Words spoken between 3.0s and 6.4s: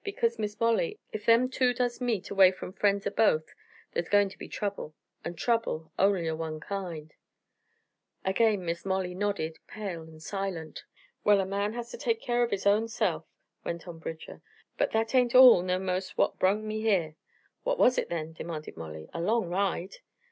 o' both, thar's goin' to be trouble, an' trouble only o'